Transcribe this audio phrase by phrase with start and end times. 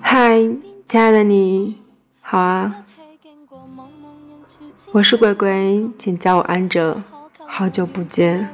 [0.00, 0.38] 嗨，
[0.86, 1.76] 亲爱的你，
[2.20, 2.72] 好啊！
[4.92, 7.02] 我是鬼鬼，请叫我安哲。
[7.46, 8.48] 好久不见，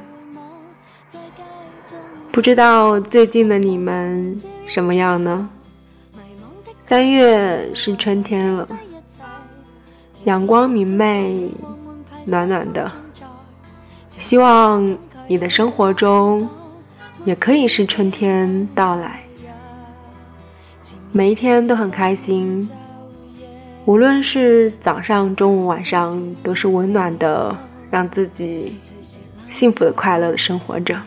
[2.31, 4.35] 不知道最近的你们
[4.67, 5.47] 什么样呢？
[6.87, 8.67] 三月是春天了，
[10.23, 11.51] 阳光明媚，
[12.25, 12.91] 暖暖的。
[14.17, 14.97] 希望
[15.27, 16.47] 你的生活中
[17.23, 19.21] 也可以是春天到来，
[21.11, 22.67] 每一天都很开心。
[23.85, 27.55] 无论是早上、中午、晚上，都是温暖的，
[27.91, 28.75] 让自己
[29.51, 30.99] 幸福的、快乐的生活着。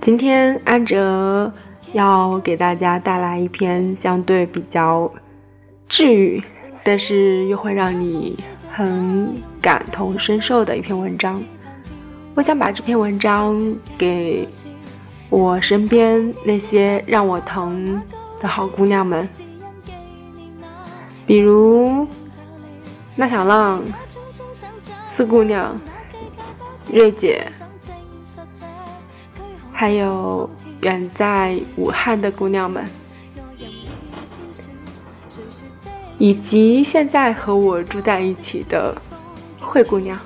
[0.00, 1.52] 今天安哲
[1.92, 5.10] 要给大家带来一篇相对比较
[5.90, 6.42] 治愈，
[6.82, 8.34] 但是又会让你
[8.72, 11.42] 很感同身受的一篇文章。
[12.38, 13.60] 我想把这篇文章
[13.98, 14.48] 给
[15.28, 18.00] 我身边那些让我疼
[18.40, 19.28] 的好姑娘们。
[21.26, 22.06] 比如，
[23.16, 23.82] 那小浪、
[25.02, 25.76] 四姑娘、
[26.92, 27.44] 瑞姐，
[29.72, 30.48] 还有
[30.82, 32.84] 远在武汉的姑娘们，
[36.18, 38.96] 以及现在和我住在一起的
[39.60, 40.16] 慧姑娘，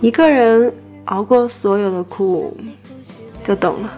[0.00, 0.72] 一个人
[1.06, 2.56] 熬过所有的苦，
[3.44, 3.90] 就懂了。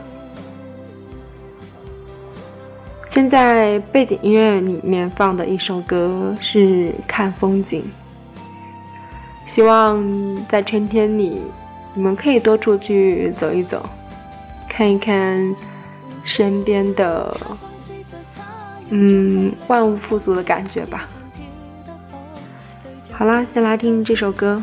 [3.10, 7.82] 现在背景音乐里面放的一首歌是《看风景》，
[9.50, 10.04] 希望
[10.46, 11.42] 在春天里，
[11.94, 13.84] 你们可以多出去走一走，
[14.68, 15.56] 看一看
[16.22, 17.36] 身边的，
[18.90, 21.08] 嗯，万物富足的感觉吧。
[23.10, 24.62] 好啦，先来听这首歌，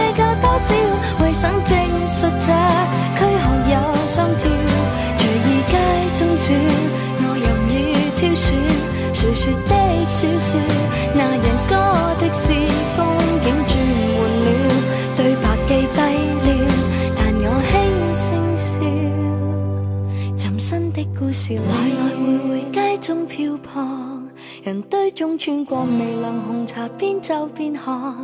[24.71, 28.15] 人堆中穿过微凉红茶，边走边看，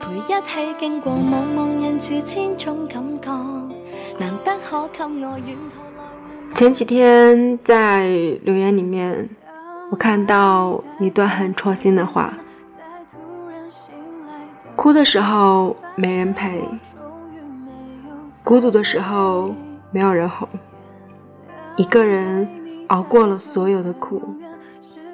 [0.00, 3.30] 陪一起经过茫茫人潮，千种感觉，
[4.18, 8.06] 难得可给我沿途前几天在
[8.44, 9.28] 留言里面，
[9.90, 12.32] 我看到一段很戳心的话：
[14.76, 16.66] 哭的时候没人陪，
[18.42, 19.54] 孤独的时候
[19.90, 20.48] 没有人哄，
[21.76, 22.48] 一个人
[22.86, 24.22] 熬过了所有的苦。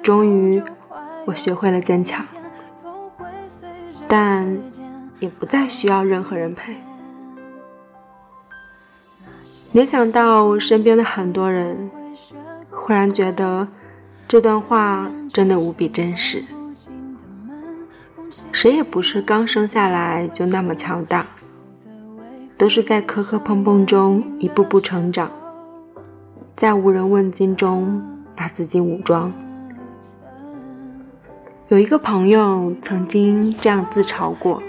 [0.03, 0.61] 终于，
[1.25, 2.25] 我学会了坚强，
[4.07, 4.57] 但
[5.19, 6.75] 也不再需要任何人陪。
[9.73, 11.89] 联想到身边的很多人，
[12.71, 13.67] 忽然觉得
[14.27, 16.43] 这段话真的无比真实。
[18.51, 21.25] 谁也不是刚生下来就那么强大，
[22.57, 25.31] 都是在磕磕碰碰中一步步成长，
[26.57, 28.01] 在无人问津中
[28.35, 29.31] 把自己武装。
[31.71, 34.61] 有一个朋友曾经这样自嘲过：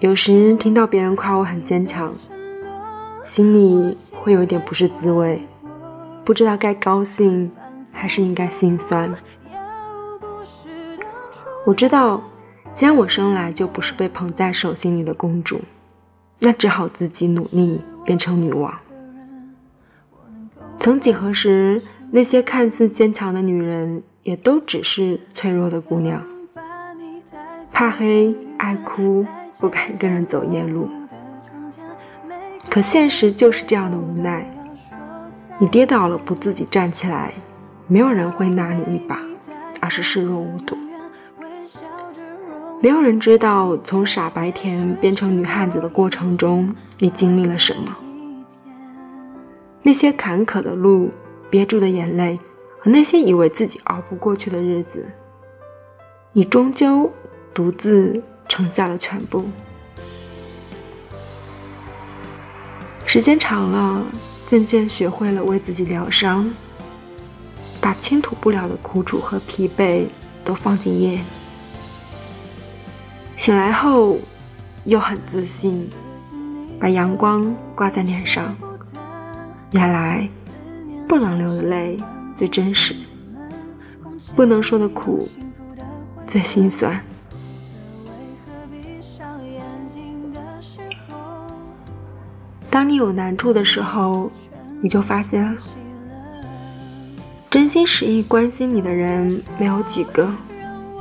[0.00, 2.12] 有时听到别人夸我很坚强，
[3.24, 5.40] 心里会有点不是滋味，
[6.22, 7.50] 不知道该高兴
[7.90, 9.10] 还是应该心酸。
[11.64, 12.22] 我知道，
[12.74, 15.62] 既然我生来就不是被捧在手心里的公主，
[16.40, 18.78] 那只好自己努力变成女王。
[20.78, 21.80] 曾几何时，
[22.10, 24.02] 那些看似坚强的女人。
[24.28, 26.22] 也都只是脆弱的姑娘，
[27.72, 29.24] 怕黑、爱哭，
[29.58, 30.86] 不敢一个人走夜路。
[32.68, 34.46] 可现实就是这样的无奈，
[35.58, 37.32] 你跌倒了不自己站起来，
[37.86, 39.18] 没有人会拉你一把，
[39.80, 40.76] 而是视若无睹。
[42.82, 47.96] 没有人知道从傻白甜变成女汉子的过程中，你经历了什么，
[49.80, 51.08] 那些坎坷的路，
[51.48, 52.38] 憋住的眼泪。
[52.80, 55.10] 和那些以为自己熬不过去的日子，
[56.32, 57.10] 你终究
[57.52, 59.44] 独自承下了全部。
[63.04, 64.04] 时间长了，
[64.46, 66.48] 渐渐学会了为自己疗伤，
[67.80, 70.06] 把倾吐不了的苦楚和疲惫
[70.44, 71.22] 都放进夜里。
[73.38, 74.18] 醒来后，
[74.84, 75.88] 又很自信，
[76.78, 78.54] 把阳光挂在脸上，
[79.70, 80.28] 原来
[81.08, 81.98] 不能流的泪
[82.38, 82.94] 最真实，
[84.36, 85.28] 不能说的苦
[86.24, 87.00] 最心酸。
[92.70, 94.30] 当你有难处的时候，
[94.80, 95.56] 你就发现，
[97.50, 100.30] 真心实意关心你的人没有几个，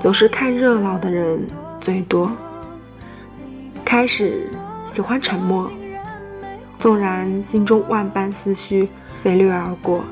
[0.01, 1.39] 总是看热闹的人
[1.79, 2.31] 最多。
[3.85, 4.49] 开始
[4.87, 5.69] 喜欢沉默，
[6.79, 8.89] 纵然心中万般思绪
[9.21, 10.03] 飞掠而过，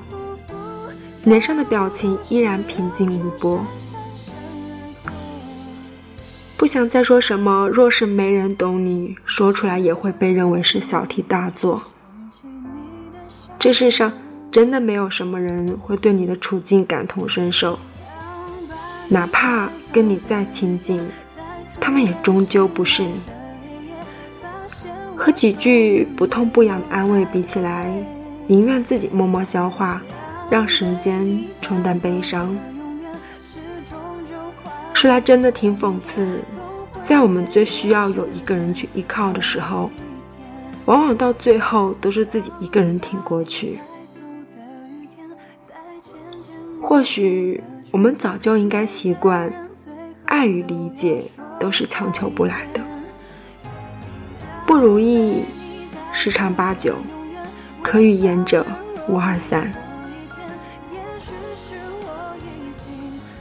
[1.26, 3.60] 脸上的表情依然平静无波。
[6.56, 7.68] 不想再说什么。
[7.68, 11.82] 若是没人懂你，说出来也会被认为是小题大做。
[13.60, 14.14] 这世上
[14.52, 17.78] 真的没有什么人会对你的处境感同身受，
[19.10, 21.06] 哪怕跟你再亲近，
[21.80, 23.14] 他们也终究不是你。
[25.16, 27.92] 和几句不痛不痒的安慰比起来，
[28.48, 30.02] 宁愿自己默默消化，
[30.50, 32.56] 让时间冲淡悲伤。
[34.94, 36.40] 说来真的挺讽刺，
[37.04, 39.92] 在我们最需要有一个人去依靠的时候，
[40.86, 43.80] 往往到最后都是自己一个人挺过去。
[46.82, 49.52] 或许我们早就应该习惯，
[50.26, 51.24] 爱与理解
[51.60, 52.80] 都是强求不来的，
[54.66, 55.44] 不如意
[56.14, 56.96] 十常八九，
[57.84, 58.66] 可与言者
[59.10, 59.72] 无二三。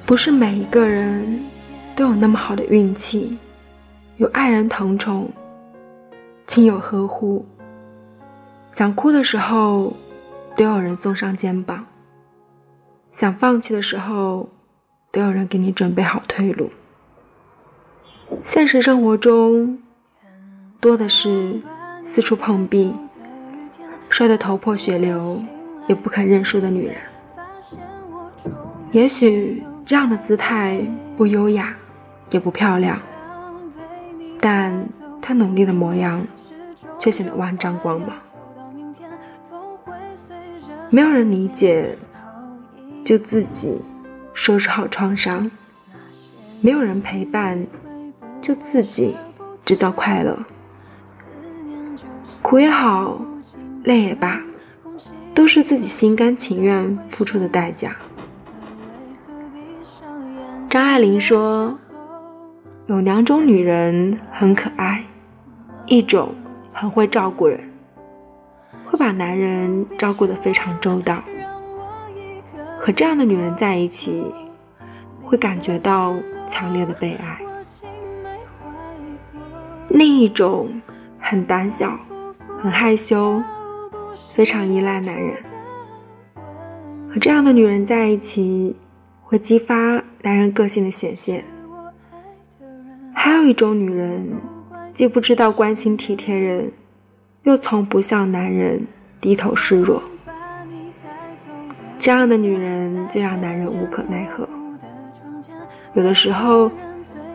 [0.07, 1.41] 不是每一个人
[1.97, 3.39] 都有那么好的运气，
[4.19, 5.31] 有爱人疼宠、
[6.47, 7.45] 亲友呵护，
[8.75, 9.95] 想哭的时候
[10.59, 11.87] 都有人送上肩膀，
[13.13, 14.47] 想放弃的时候
[15.11, 16.71] 都有人给你准备好退路。
[18.43, 19.79] 现实生活中，
[20.81, 21.59] 多的是
[22.05, 22.95] 四处碰壁、
[24.11, 25.43] 摔得头破血流
[25.89, 26.97] 也不肯认输的女人。
[28.93, 29.63] 也许。
[29.87, 30.81] 这样的姿态
[31.17, 31.75] 不优雅，
[32.31, 32.99] 也不漂亮，
[34.41, 34.73] 但
[35.21, 36.27] 他努力的模样
[36.99, 38.11] 却显得万丈光芒。
[40.89, 41.97] 没有人理解，
[43.05, 43.79] 就自己
[44.33, 45.51] 收拾好创伤；
[46.63, 47.67] 没有人陪伴，
[48.41, 49.15] 就自己
[49.67, 50.39] 制造快乐。
[52.41, 53.21] 苦也好，
[53.83, 54.41] 累也罢，
[55.35, 57.95] 都是自己心甘情愿付出的代价。
[60.75, 61.79] 张爱玲说
[62.91, 65.05] ：“有两种女人很可爱，
[65.87, 66.35] 一种
[66.73, 67.61] 很会照顾人，
[68.85, 71.23] 会把男人照顾得非常周到。
[72.81, 74.25] 和这样的女人在一起，
[75.23, 76.13] 会感觉到
[76.49, 77.39] 强烈的被爱。
[79.91, 80.69] 另一种
[81.21, 81.97] 很胆小，
[82.61, 83.41] 很害羞，
[84.35, 85.37] 非常依赖男人。
[87.09, 88.75] 和这样的女人在一起。”
[89.35, 91.43] 会激发男人个性的显现。
[93.13, 94.25] 还有一种女人，
[94.95, 96.71] 既不知道关心体贴人，
[97.43, 98.87] 又从不向男人
[99.21, 100.01] 低头示弱。
[101.99, 104.49] 这样的女人最让男人无可奈何。
[105.95, 106.71] 有的时候，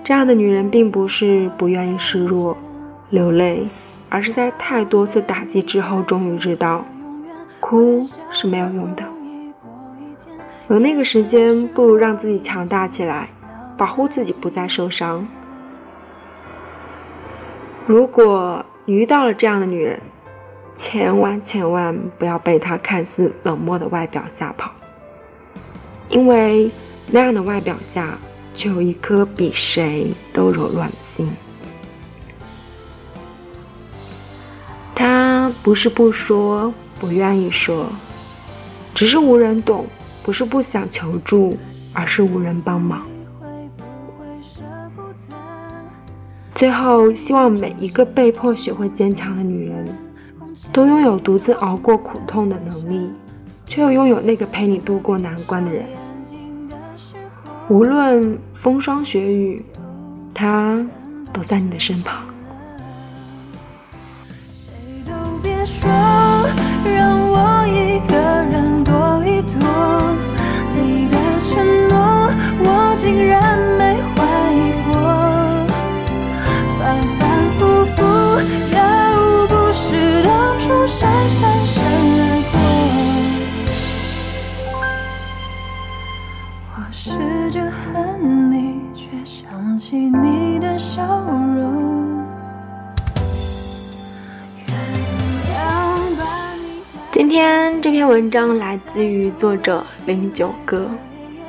[0.01, 2.55] 这样的女人并不是不愿意示弱、
[3.09, 3.67] 流泪，
[4.07, 6.85] 而是在太多次打击之后，终于知道，
[7.59, 8.01] 哭
[8.31, 9.03] 是没有用的。
[10.69, 13.27] 有那个时间，不如让自己强大起来，
[13.75, 15.27] 保护自己不再受伤。
[17.87, 19.99] 如果你遇到了这样的女人，
[20.75, 24.69] 千万千万不要被她看似冷漠的外表吓跑，
[26.07, 26.69] 因为
[27.07, 28.15] 那样的外表下，
[28.53, 31.27] 却有一颗比谁都柔软的心。
[34.93, 37.87] 她不是不说，不愿意说，
[38.93, 39.87] 只是无人懂。
[40.23, 41.57] 不是不想求助，
[41.93, 43.01] 而是无人帮忙。
[46.53, 49.87] 最后，希望每一个被迫学会坚强的女人，
[50.73, 53.09] 都拥有独自熬过苦痛的能力，
[53.65, 55.85] 却又拥有那个陪你度过难关的人。
[57.69, 59.65] 无论风霜雪雨，
[60.33, 60.85] 他
[61.31, 62.23] 都在你的身旁。
[64.51, 64.73] 谁
[65.05, 65.89] 都别说，
[66.83, 67.28] 让
[98.91, 100.89] 自于作者零九哥，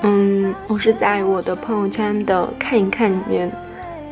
[0.02, 3.50] 嗯，我是在我的朋友圈的看一看里面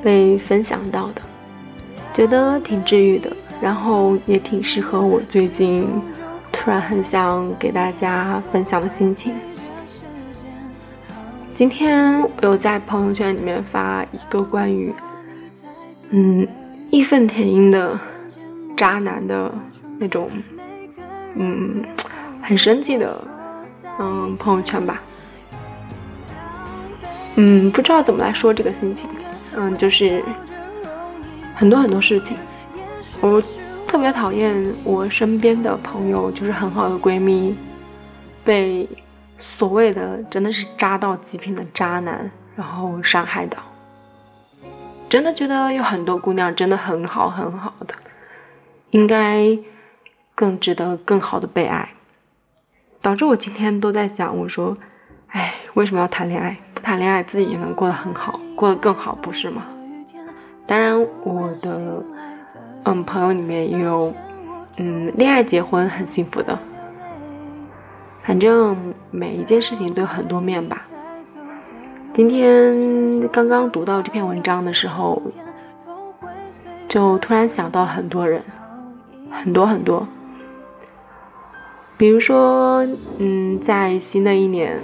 [0.02, 1.20] 被分享到的，
[2.14, 3.30] 觉得挺治愈的，
[3.60, 5.86] 然后也挺适合我最近
[6.50, 9.34] 突然很想给大家分享的心情。
[11.54, 14.90] 今天我有在朋友圈里面发一个关于，
[16.10, 16.48] 嗯，
[16.90, 17.98] 义愤填膺的
[18.74, 19.52] 渣男的
[19.98, 20.30] 那种。
[21.40, 21.84] 嗯，
[22.48, 23.22] 很生气的，
[23.98, 25.02] 嗯，朋友圈吧。
[27.34, 29.06] 嗯，不知道怎么来说这个心情。
[29.54, 30.24] 嗯，就是
[31.54, 32.38] 很多很多事情，
[33.20, 33.42] 我
[33.86, 37.54] 特别讨厌我身边的朋友，就是很好的闺蜜，
[38.42, 38.88] 被
[39.38, 43.58] 所谓的真的是渣到极品的渣男，然后伤害到。
[45.10, 47.94] 真的觉得有很多姑娘真的很好很好的，
[48.92, 49.54] 应该。
[50.34, 51.88] 更值得更好的被爱，
[53.00, 54.76] 导致我今天都在想，我说，
[55.28, 56.56] 哎，为什么要谈恋爱？
[56.74, 59.62] 不谈恋爱自己也能过得很好，过得更好，不是吗？
[60.66, 62.02] 当然，我的
[62.84, 64.12] 嗯朋友里面也有
[64.76, 66.58] 嗯恋爱结婚很幸福的，
[68.22, 68.76] 反正
[69.10, 70.82] 每一件事情都有很多面吧。
[72.14, 75.22] 今天刚刚读到这篇文章的时候，
[76.88, 78.42] 就突然想到很多人，
[79.30, 80.06] 很多很多。
[81.98, 82.86] 比如说，
[83.18, 84.80] 嗯，在新的一年，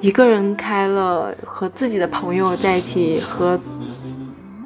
[0.00, 3.58] 一个人开了和自己的朋友在一起合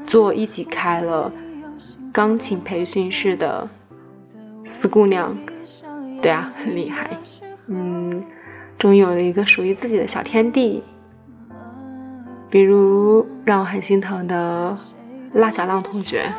[0.06, 1.30] 作，一起开了
[2.10, 3.68] 钢琴培训室的
[4.66, 5.36] 四姑娘，
[6.22, 7.10] 对啊，很厉害，
[7.68, 8.24] 嗯，
[8.78, 10.82] 终于有了一个属于自己的小天地。
[12.48, 14.74] 比如让我很心疼的
[15.34, 16.32] 辣小浪同学。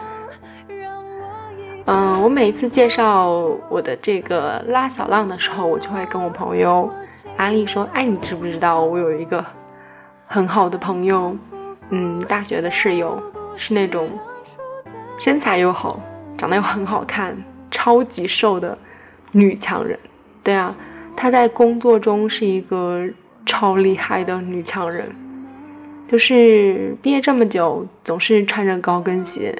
[1.87, 3.29] 嗯，我每一次介绍
[3.69, 6.89] 我的这个拉小浪的时候，我就会跟我朋友
[7.37, 9.45] 安利说：“哎，你知不知道我有一个
[10.25, 11.37] 很好的朋友，
[11.91, 13.21] 嗯，大学的室友，
[13.55, 14.09] 是那种
[15.19, 15.99] 身材又好，
[16.35, 17.37] 长得又很好看，
[17.69, 18.75] 超级瘦的
[19.31, 19.99] 女强人。
[20.43, 20.75] 对啊，
[21.15, 23.07] 她在工作中是一个
[23.45, 25.07] 超厉害的女强人，
[26.07, 29.55] 就是毕业这么久，总是穿着高跟鞋。”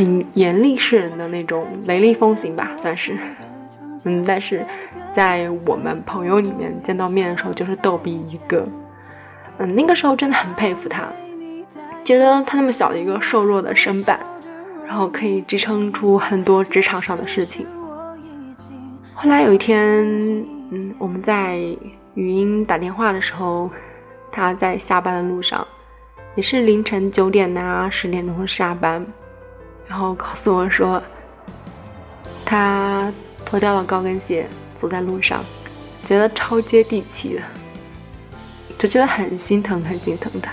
[0.00, 3.18] 很严厉世人的那种雷厉风行吧，算是，
[4.06, 4.64] 嗯，但是
[5.14, 8.66] 在我们朋友里面见到面的时候就是逗比一个，
[9.58, 11.06] 嗯，那个时候真的很佩服他，
[12.02, 14.18] 觉得他那么小的一个瘦弱的身板，
[14.86, 17.66] 然后可以支撑出很多职场上的事情。
[19.12, 20.02] 后来有一天，
[20.70, 21.58] 嗯，我们在
[22.14, 23.68] 语音打电话的时候，
[24.32, 25.66] 他在下班的路上，
[26.36, 29.06] 也是凌晨九点呐，十点钟下班。
[29.90, 31.02] 然后告诉我说，
[32.44, 33.12] 他
[33.44, 34.46] 脱掉了高跟鞋，
[34.78, 35.44] 走在路上，
[36.06, 37.42] 觉得超接地气的，
[38.78, 40.52] 就觉得很心疼，很心疼他。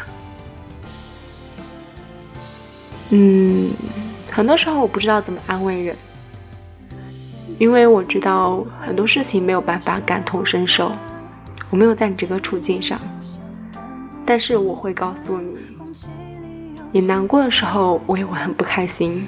[3.11, 3.69] 嗯，
[4.31, 5.95] 很多时候我不知道怎么安慰人，
[7.59, 10.91] 因为我知道很多事情没有办法感同身受，
[11.69, 12.99] 我没有在你这个处境上，
[14.25, 15.55] 但是我会告诉你。
[16.97, 19.27] 你难过的时候，我也会很不开心。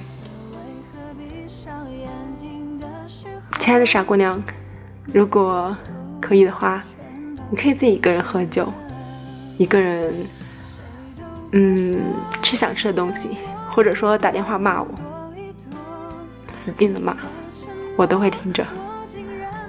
[3.59, 4.41] 亲爱的傻姑娘，
[5.05, 5.77] 如果
[6.19, 6.83] 可以的话，
[7.51, 8.67] 你可以自己一个人喝酒，
[9.59, 10.11] 一个人，
[11.51, 12.01] 嗯，
[12.41, 13.37] 吃想吃的东西，
[13.69, 14.87] 或者说打电话骂我，
[16.51, 17.15] 使劲的骂，
[17.95, 18.65] 我都会听着。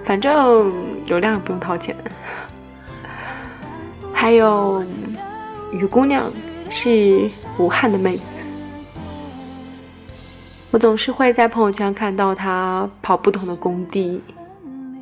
[0.04, 0.73] 反正
[1.04, 1.95] 流量不用掏钱。
[4.11, 4.83] 还有
[5.71, 6.33] 雨姑娘。
[6.71, 8.23] 是武汉的妹子，
[10.71, 14.23] 我总是会在朋友圈看到她跑不同的工地，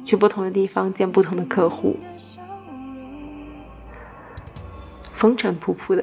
[0.05, 1.97] 去不同的地方见不同的客户，
[5.15, 6.03] 风尘仆仆的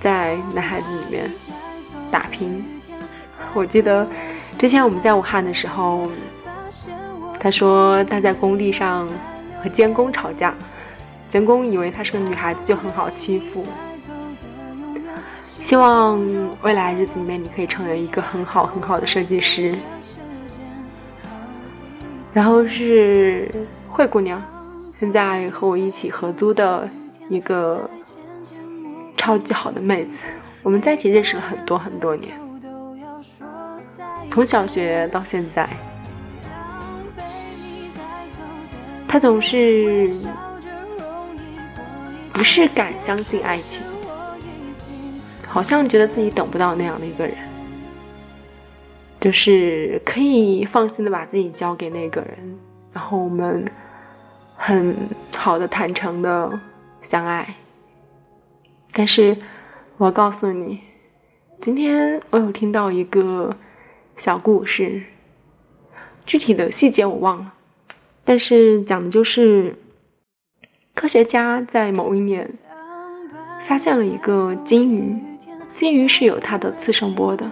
[0.00, 1.30] 在男孩子里面
[2.10, 2.62] 打拼。
[3.54, 4.06] 我记得
[4.58, 6.08] 之前我们在武汉的时候，
[7.38, 9.08] 他说他在工地上
[9.62, 10.54] 和监工吵架，
[11.28, 13.64] 监工以为她是个女孩子就很好欺负。
[15.62, 16.20] 希望
[16.62, 19.74] 未来日子里面你可以成为一个很好很好的设计师。
[22.34, 23.50] 然后是
[23.88, 24.42] 慧姑娘，
[24.98, 26.88] 现在和我一起合租的
[27.28, 27.88] 一个
[29.16, 30.22] 超级好的妹子，
[30.62, 32.32] 我们在一起认识了很多很多年，
[34.30, 35.68] 从小学到现在，
[39.06, 40.10] 她总是
[42.32, 43.82] 不是敢相信爱情。
[45.52, 47.36] 好像觉得自己等不到那样的一个人，
[49.20, 52.58] 就是可以放心的把自己交给那个人，
[52.90, 53.70] 然后我们
[54.56, 54.96] 很
[55.36, 56.58] 好的、坦诚的
[57.02, 57.54] 相爱。
[58.94, 59.36] 但是，
[59.98, 60.80] 我告诉你，
[61.60, 63.54] 今天我有听到一个
[64.16, 65.02] 小故事，
[66.24, 67.52] 具体的细节我忘了，
[68.24, 69.76] 但是讲的就是
[70.94, 72.50] 科学家在某一年
[73.66, 75.14] 发现了一个金鱼，
[75.74, 77.44] 金鱼是有它的次声波的，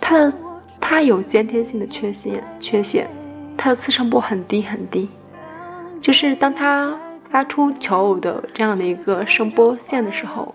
[0.00, 0.32] 它的
[0.80, 3.08] 它有先天性的缺陷，缺陷，
[3.56, 5.08] 它的次声波很低很低，
[6.00, 6.96] 就是当它。
[7.30, 10.54] 发出求偶的这样的一个声波线的时候，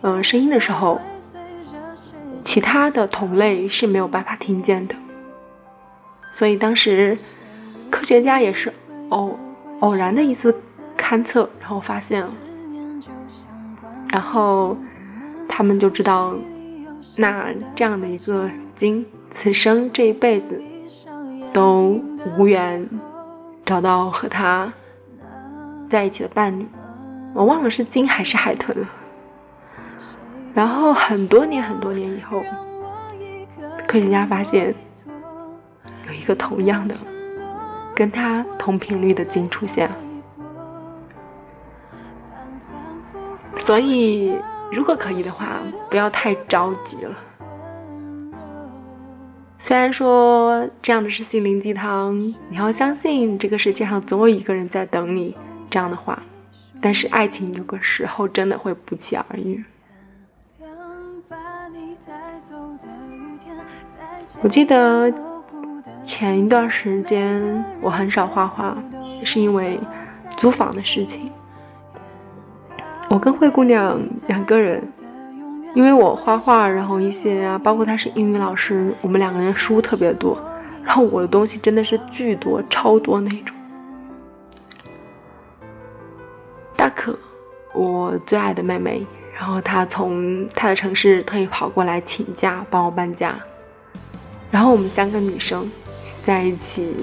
[0.00, 0.98] 嗯，声音的时候，
[2.40, 4.94] 其他的同类是没有办法听见的。
[6.32, 7.18] 所以当时
[7.90, 8.72] 科学家也是
[9.10, 9.38] 偶
[9.80, 10.58] 偶然的一次
[10.96, 12.32] 勘测，然后发现了，
[14.08, 14.74] 然后
[15.48, 16.34] 他们就知道，
[17.16, 20.62] 那这样的一个精，此生这一辈子
[21.52, 22.00] 都
[22.36, 22.88] 无缘
[23.64, 24.72] 找到和他。
[25.90, 26.66] 在一起的伴侣，
[27.34, 28.86] 我忘了是鲸还是海豚了。
[30.54, 32.42] 然后很多年很多年以后，
[33.86, 34.74] 科学家发现
[36.06, 36.94] 有一个同样的、
[37.94, 39.96] 跟他同频率的鲸出现了。
[43.56, 44.34] 所以，
[44.70, 45.60] 如果可以的话，
[45.90, 47.14] 不要太着急了。
[49.58, 52.16] 虽然说这样的是心灵鸡汤，
[52.48, 55.36] 你要相信这个世界上总有一个人在等你。
[55.70, 56.22] 这样的话，
[56.80, 59.62] 但是爱情有个时候真的会不期而遇。
[64.40, 65.12] 我记得
[66.04, 68.76] 前一段时间我很少画画，
[69.24, 69.78] 是因为
[70.38, 71.30] 租房的事情。
[73.10, 74.86] 我跟灰姑娘两个人，
[75.74, 80.38] 因为我画画，然后一些啊，包括她是英语老师，我们两个人书特别多，
[80.84, 83.56] 然后我的东西真的是巨多、超多那种。
[86.76, 87.18] 大可，
[87.72, 93.34] 我最爱的妹妹，然后她从她的城市特意跑过来请假帮我搬家，
[94.50, 95.68] 然后我们三个女生
[96.22, 96.94] 在一起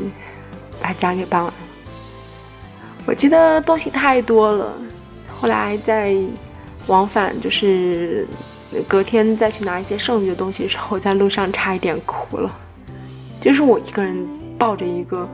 [0.79, 1.53] 把家给搬完了。
[3.08, 4.71] 我记得东西太多了，
[5.39, 6.15] 后来在
[6.88, 8.28] 往返就是
[8.88, 12.52] 隔天再去拿一些剩余的东西的时候，在路上差一点哭了，
[13.41, 15.28] 就是我一个人抱着一个。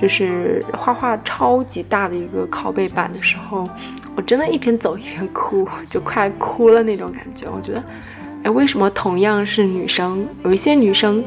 [0.00, 3.68] 就是画画超级大的一个拷贝板的时候，
[4.14, 7.48] 我真的一边走一边哭，就快哭了那种感觉。
[7.50, 7.82] 我觉得，
[8.44, 11.22] 哎，为什么同样是女生，有一些女生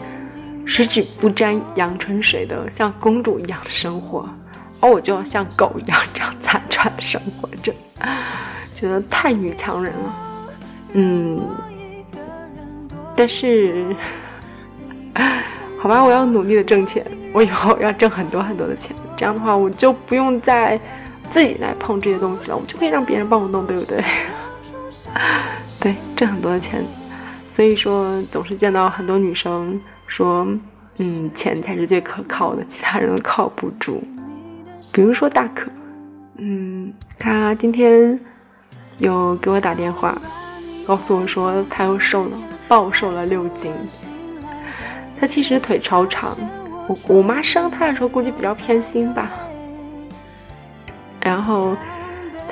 [0.63, 4.27] 十指不沾阳春水的像公主一样的生活，
[4.83, 7.73] 而我就要像狗一样这样 残喘的生活着，
[8.75, 10.15] 觉得太女强人了。
[10.93, 11.41] 嗯，
[13.15, 13.95] 但是。
[15.77, 20.79] 好吧，我要努力的挣钱，我以后要挣很多很多的钱，这样的话我就不用再
[21.29, 24.03] 自己来碰这些东西了，我就可以让别人帮我弄，对不对？
[25.79, 26.83] 对，挣很多的钱，
[27.51, 30.47] 所以说总是见到很多女生说，
[30.97, 34.01] 嗯，钱才是最可靠的，其他人都靠不住。
[34.93, 35.69] 比如说大可，
[36.37, 38.17] 嗯，他今天
[38.99, 40.15] 有给我打电话，
[40.85, 43.71] 告诉我说他又瘦了，暴瘦了六斤。
[45.19, 46.37] 他其实腿超长，
[46.87, 49.31] 我我妈生他的时候估计比较偏心吧。
[51.19, 51.75] 然后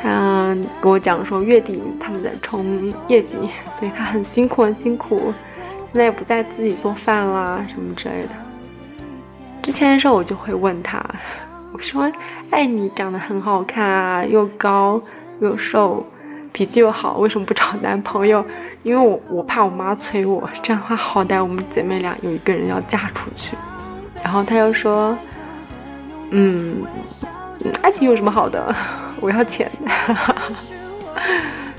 [0.01, 3.33] 他跟我讲说月底他们在冲业绩，
[3.75, 5.31] 所以他很辛苦很辛苦，
[5.91, 8.29] 现在也不再自己做饭啦什么之类的。
[9.61, 11.05] 之前的时候我就会问他，
[11.73, 12.11] 我说
[12.51, 15.01] ：“哎，你长得很好看啊，又高
[15.39, 16.05] 又瘦，
[16.51, 18.45] 脾气又好，为什么不找男朋友？”
[18.83, 23.55] 因为我我怕我妈催我，这样的话好歹我们姐妹俩有一个人要嫁出去。
[24.23, 25.15] 然后他又说
[26.31, 26.83] ：“嗯，
[27.83, 28.75] 爱情有什么好的？
[29.19, 29.69] 我要钱，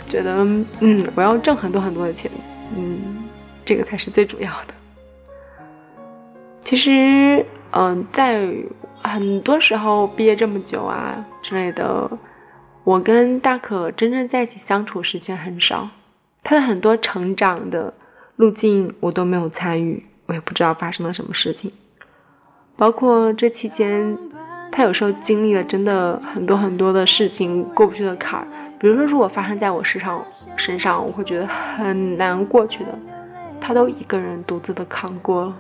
[0.09, 0.45] 觉得
[0.79, 2.31] 嗯，我要挣很多很多的钱，
[2.77, 3.25] 嗯，
[3.65, 4.75] 这个才是最主要的。
[6.61, 8.49] 其实，嗯，在
[9.03, 12.11] 很多时候毕业这么久啊之类的，
[12.85, 15.89] 我跟大可真正在一起相处时间很少。”
[16.45, 17.95] 他的很多成长的
[18.37, 21.71] 路径我都没有参与，我也不知道发生了什么事情。
[22.77, 24.19] 包括这期间，
[24.73, 28.47] 他有时候经历了真的很多很多的事情过不去的坎儿。
[28.81, 30.25] 比如说，如果发生在我身上
[30.57, 32.99] 身上，我会觉得很难过去的，
[33.61, 35.57] 他都一个人独自的扛过了。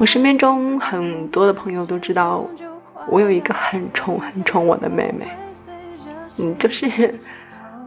[0.00, 2.42] 我身边中很多的朋友都知道，
[3.06, 5.28] 我有一个很宠很宠我的妹妹，
[6.38, 7.14] 嗯，就是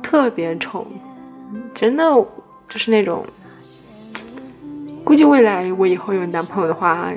[0.03, 0.85] 特别宠。
[1.73, 2.03] 真的
[2.69, 3.25] 就是那种，
[5.03, 7.11] 估计未来我以后有男朋友的话，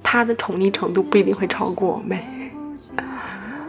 [0.00, 2.24] 他的宠溺程度不一定会超过我妹。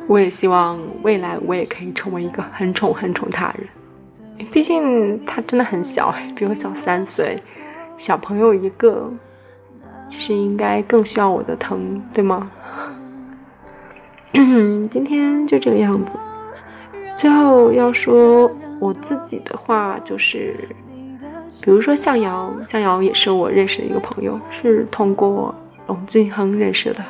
[0.06, 7.42] 我也希望未来我也可以成为一个很宠很宠他人，毕竟他真的很小，比我小三岁，
[7.98, 9.12] 小朋友一个，
[10.10, 12.52] 其实应该更需要我的疼，对吗？
[14.92, 16.18] 今天就这个样子。
[17.16, 20.56] 最后要说我自己的话，就是。
[21.62, 25.54] 比如说向瑶，向瑶也是我认识的一个朋友，是通过
[25.88, 27.04] 龙俊亨认识的。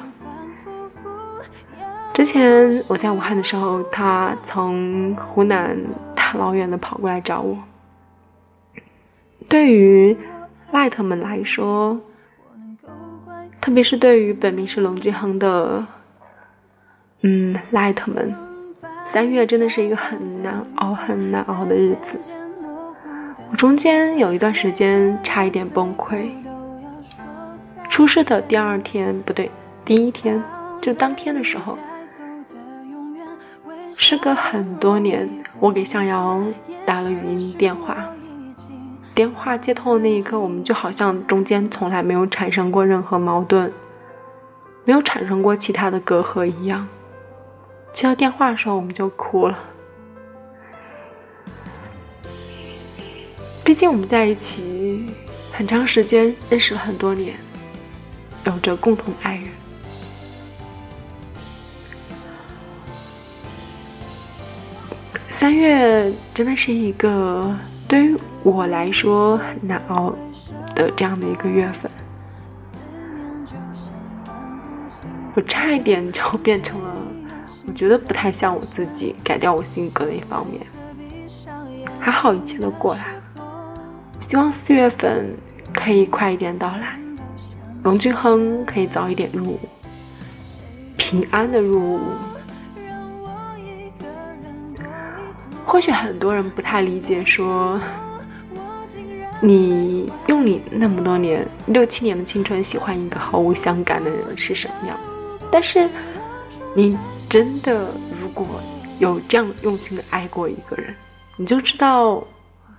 [2.16, 5.78] 之前我在武汉的时候，他从湖南
[6.16, 7.56] 大老远的跑过来找我。
[9.48, 10.18] 对于
[10.74, 11.98] light 们来说，
[13.62, 15.86] 特别是对于本名是龙俊亨的，
[17.22, 18.34] 嗯，light 们，
[19.06, 22.20] 三月真的是一个很难熬、很难熬的日子。
[23.52, 26.32] 我中间有一段时间差一点崩溃。
[27.90, 29.52] 出事的第二天不对，
[29.84, 30.42] 第一天
[30.82, 31.78] 就当天的时候，
[33.98, 35.28] 时隔很多年，
[35.60, 36.54] 我给向阳
[36.86, 38.08] 打了语音电话。
[39.20, 43.70] 电话接通的那一刻，我们就好像中间从来没有产生过任何矛盾，
[44.86, 46.88] 没有产生过其他的隔阂一样。
[47.92, 49.60] 接到电话的时候，我们就哭了。
[53.62, 55.14] 毕竟我们在一起
[55.52, 57.36] 很长时间，认识了很多年，
[58.46, 59.50] 有着共同爱人。
[65.30, 67.54] 三月真的是一个
[67.86, 70.14] 对于我来说很难熬
[70.76, 71.92] 的这样的一个月份，
[75.36, 76.96] 我差一点就变成了
[77.68, 80.66] 我觉得不太像我自己，改掉我性格的一方面。
[82.00, 83.22] 还好一切都过来了。
[84.22, 85.36] 希望四月份
[85.74, 86.98] 可以快一点到来，
[87.84, 89.60] 龙俊亨可以早一点入伍，
[90.98, 92.00] 平安的入伍。
[95.66, 97.80] 或许很多人不太理解，说
[99.42, 104.98] 你用你那么多年六七年的青春喜欢一个毫无相干的人是什么样？
[105.50, 105.90] 但是
[106.76, 106.98] 你
[107.30, 107.88] 真的
[108.22, 108.46] 如果
[109.00, 110.94] 有这样用心的爱过一个人，
[111.38, 112.22] 你就知道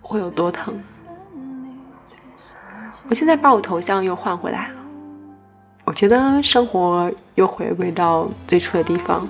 [0.02, 0.78] 会有多疼。
[3.08, 4.74] 我现在把我头像又换回来了，
[5.84, 9.26] 我觉得生活又回归到最初的地方，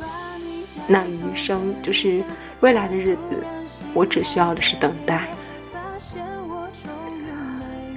[0.87, 2.23] 那余生就是
[2.61, 3.23] 未来的日子，
[3.95, 5.29] 我只需要的是等待。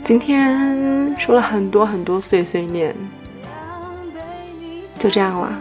[0.04, 2.94] 今天说了很多很多碎碎念，
[5.00, 5.52] 就这样了。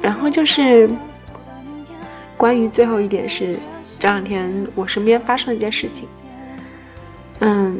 [0.00, 0.88] 然后就是
[2.36, 3.56] 关于最后一点是，
[3.98, 6.08] 这两天我身边发生了一件事情。
[7.40, 7.76] 嗯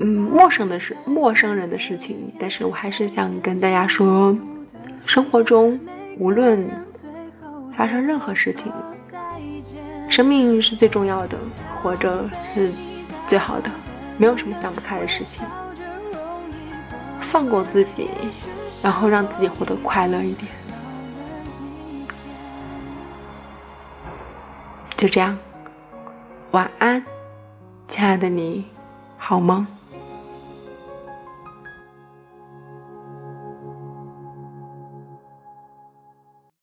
[0.00, 4.36] 嗯，陌生的事，陌生人的事情，但是我还是想跟大家说，
[5.06, 5.78] 生活中
[6.18, 6.68] 无论
[7.76, 8.72] 发生任何事情，
[10.08, 11.38] 生命是最重要的，
[11.80, 12.72] 活着是
[13.26, 13.70] 最好的，
[14.18, 15.44] 没有什么想不开的事情，
[17.20, 18.08] 放过自己，
[18.82, 20.50] 然后让自己活得快乐一点，
[24.96, 25.36] 就这样，
[26.52, 27.04] 晚安。
[27.88, 28.66] 亲爱的你，
[29.16, 29.66] 好吗？